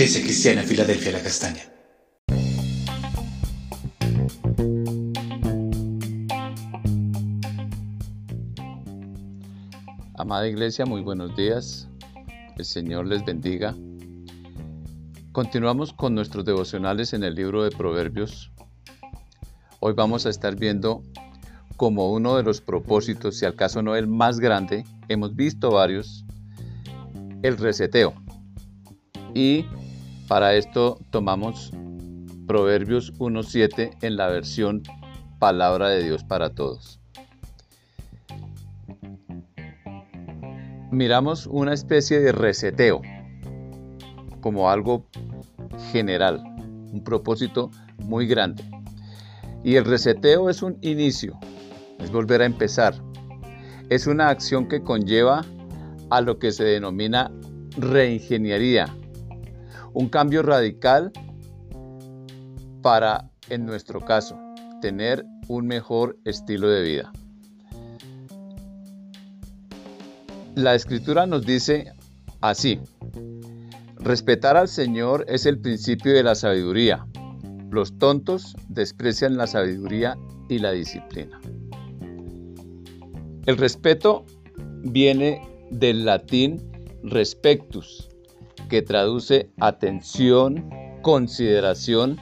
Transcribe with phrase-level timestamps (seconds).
[0.00, 1.60] Iglesia Cristiana Filadelfia La Castaña.
[10.16, 11.86] Amada Iglesia, muy buenos días.
[12.56, 13.76] El Señor les bendiga.
[15.32, 18.50] Continuamos con nuestros devocionales en el libro de Proverbios.
[19.80, 21.02] Hoy vamos a estar viendo
[21.76, 26.24] como uno de los propósitos, si al caso no el más grande, hemos visto varios,
[27.42, 28.14] el reseteo.
[29.34, 29.66] Y
[30.30, 31.72] para esto tomamos
[32.46, 34.84] Proverbios 1.7 en la versión
[35.40, 37.00] Palabra de Dios para Todos.
[40.92, 43.02] Miramos una especie de reseteo
[44.40, 45.04] como algo
[45.90, 46.40] general,
[46.92, 48.62] un propósito muy grande.
[49.64, 51.40] Y el reseteo es un inicio,
[51.98, 52.94] es volver a empezar.
[53.88, 55.44] Es una acción que conlleva
[56.08, 57.32] a lo que se denomina
[57.76, 58.96] reingeniería,
[59.92, 61.12] un cambio radical
[62.82, 64.38] para, en nuestro caso,
[64.80, 67.12] tener un mejor estilo de vida.
[70.54, 71.92] La escritura nos dice
[72.40, 72.80] así,
[73.96, 77.06] respetar al Señor es el principio de la sabiduría.
[77.70, 80.18] Los tontos desprecian la sabiduría
[80.48, 81.40] y la disciplina.
[83.46, 84.26] El respeto
[84.82, 86.60] viene del latín
[87.02, 88.09] respectus,
[88.70, 90.70] que traduce atención,
[91.02, 92.18] consideración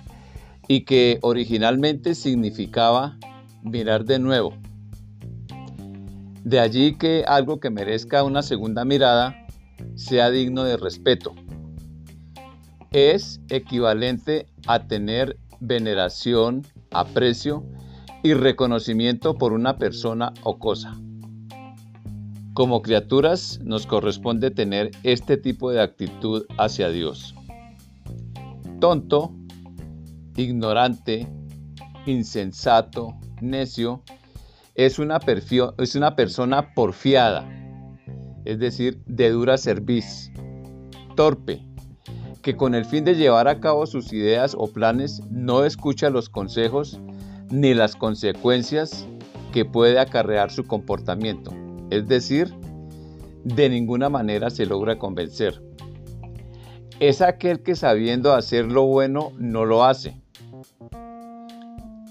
[0.66, 3.16] y que originalmente significaba
[3.62, 4.54] mirar de nuevo.
[6.42, 9.46] De allí que algo que merezca una segunda mirada
[9.94, 11.34] sea digno de respeto.
[12.90, 17.64] Es equivalente a tener veneración, aprecio
[18.22, 20.98] y reconocimiento por una persona o cosa.
[22.58, 27.32] Como criaturas nos corresponde tener este tipo de actitud hacia Dios.
[28.80, 29.32] Tonto,
[30.34, 31.28] ignorante,
[32.04, 34.02] insensato, necio,
[34.74, 35.20] es una,
[35.78, 37.48] es una persona porfiada,
[38.44, 40.32] es decir, de dura cerviz,
[41.14, 41.62] torpe,
[42.42, 46.28] que con el fin de llevar a cabo sus ideas o planes no escucha los
[46.28, 46.98] consejos
[47.52, 49.06] ni las consecuencias
[49.52, 51.67] que puede acarrear su comportamiento.
[51.90, 52.52] Es decir,
[53.44, 55.62] de ninguna manera se logra convencer.
[57.00, 60.20] Es aquel que sabiendo hacer lo bueno no lo hace.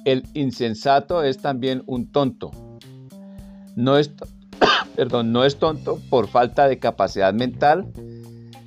[0.05, 2.51] El insensato es también un tonto.
[3.75, 4.11] No es,
[4.95, 7.91] perdón, no es tonto por falta de capacidad mental,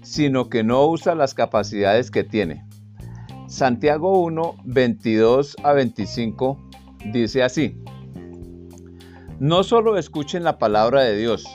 [0.03, 2.65] sino que no usa las capacidades que tiene.
[3.49, 6.59] Santiago 1, 22 a 25
[7.13, 7.77] dice así.
[9.41, 11.47] No solo escuchen la palabra de Dios,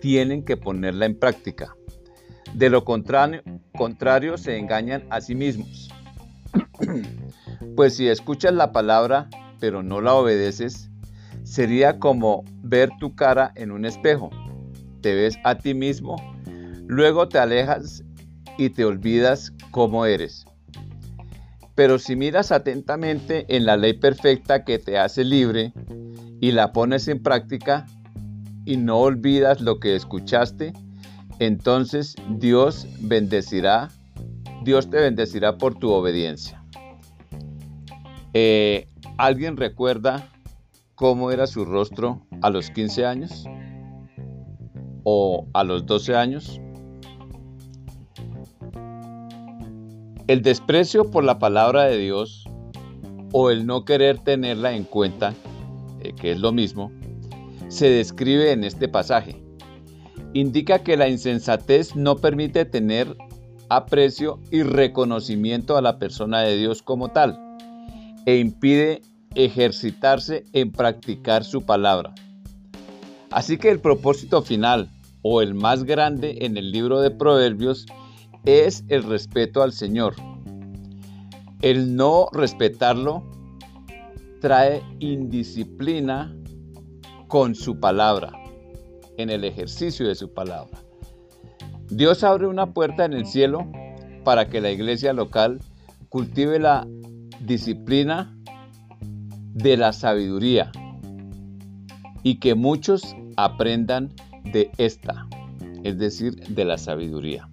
[0.00, 1.76] tienen que ponerla en práctica.
[2.54, 5.90] De lo contrario, se engañan a sí mismos.
[7.76, 9.28] pues si escuchas la palabra
[9.60, 10.90] pero no la obedeces,
[11.44, 14.30] sería como ver tu cara en un espejo.
[15.00, 16.16] Te ves a ti mismo,
[16.88, 18.02] luego te alejas
[18.58, 20.46] y te olvidas cómo eres.
[21.76, 25.72] Pero si miras atentamente en la ley perfecta que te hace libre,
[26.40, 27.86] y la pones en práctica
[28.64, 30.72] y no olvidas lo que escuchaste,
[31.38, 33.90] entonces Dios bendecirá,
[34.62, 36.62] Dios te bendecirá por tu obediencia.
[38.32, 40.28] Eh, ¿Alguien recuerda
[40.94, 43.44] cómo era su rostro a los 15 años?
[45.04, 46.60] ¿O a los 12 años?
[50.26, 52.48] El desprecio por la palabra de Dios
[53.32, 55.34] o el no querer tenerla en cuenta
[56.04, 56.92] eh, que es lo mismo,
[57.68, 59.42] se describe en este pasaje.
[60.32, 63.16] Indica que la insensatez no permite tener
[63.68, 67.40] aprecio y reconocimiento a la persona de Dios como tal
[68.26, 69.02] e impide
[69.34, 72.14] ejercitarse en practicar su palabra.
[73.30, 74.90] Así que el propósito final
[75.22, 77.86] o el más grande en el libro de Proverbios
[78.44, 80.14] es el respeto al Señor.
[81.62, 83.24] El no respetarlo
[84.44, 86.36] trae indisciplina
[87.28, 88.30] con su palabra,
[89.16, 90.82] en el ejercicio de su palabra.
[91.88, 93.66] Dios abre una puerta en el cielo
[94.22, 95.60] para que la iglesia local
[96.10, 96.86] cultive la
[97.40, 98.36] disciplina
[99.54, 100.70] de la sabiduría
[102.22, 104.12] y que muchos aprendan
[104.52, 105.26] de esta,
[105.84, 107.48] es decir, de la sabiduría.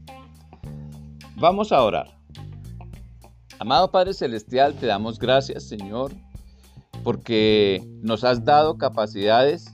[1.38, 2.17] Vamos a orar.
[3.59, 6.11] Amado Padre Celestial, te damos gracias, Señor,
[7.03, 9.74] porque nos has dado capacidades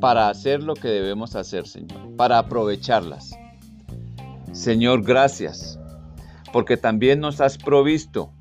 [0.00, 3.30] para hacer lo que debemos hacer, Señor, para aprovecharlas.
[4.52, 5.78] Señor, gracias,
[6.52, 8.32] porque también nos has provisto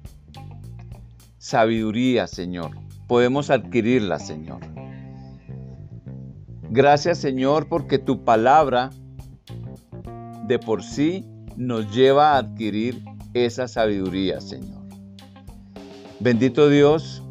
[1.37, 2.71] sabiduría, Señor.
[3.07, 4.59] Podemos adquirirla, Señor.
[6.69, 8.91] Gracias, Señor, porque tu palabra
[10.47, 11.25] de por sí
[11.57, 13.03] nos lleva a adquirir
[13.33, 14.80] esa sabiduría, Señor.
[16.21, 17.23] Bendito Dios,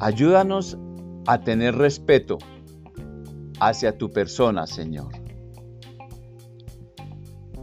[0.00, 0.76] ayúdanos
[1.28, 2.36] a tener respeto
[3.60, 5.12] hacia tu persona, Señor.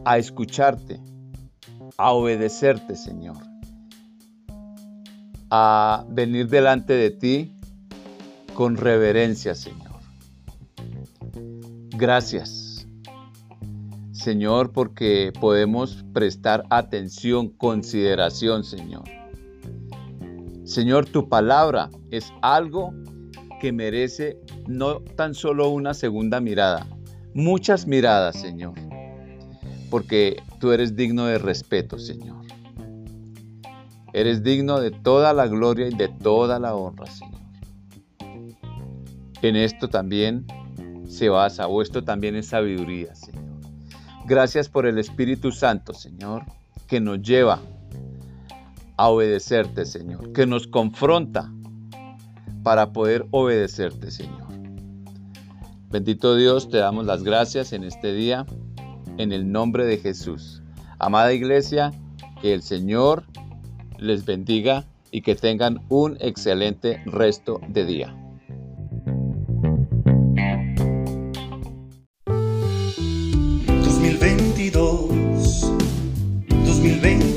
[0.06, 1.01] A escucharte,
[1.98, 3.36] a obedecerte, Señor.
[5.50, 7.51] A venir delante de ti
[8.54, 10.00] con reverencia, Señor.
[11.98, 12.88] Gracias,
[14.13, 19.17] Señor, porque podemos prestar atención, consideración, Señor.
[20.77, 22.94] Señor, tu palabra es algo
[23.59, 26.85] que merece no tan solo una segunda mirada,
[27.33, 28.75] muchas miradas, Señor,
[29.89, 32.45] porque tú eres digno de respeto, Señor.
[34.13, 37.41] Eres digno de toda la gloria y de toda la honra, Señor.
[39.41, 40.45] En esto también
[41.07, 43.45] se basa, o esto también es sabiduría, Señor.
[44.27, 46.44] Gracias por el Espíritu Santo, Señor,
[46.85, 47.62] que nos lleva
[48.97, 51.51] a obedecerte, Señor, que nos confronta
[52.63, 54.47] para poder obedecerte, Señor.
[55.89, 58.45] Bendito Dios, te damos las gracias en este día,
[59.17, 60.61] en el nombre de Jesús.
[60.99, 61.94] Amada iglesia,
[62.41, 63.23] que el Señor
[63.97, 68.15] les bendiga y que tengan un excelente resto de día.
[76.88, 77.37] Iglesia